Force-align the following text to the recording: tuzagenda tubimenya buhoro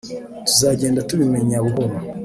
tuzagenda 0.47 1.05
tubimenya 1.09 1.57
buhoro 1.65 1.95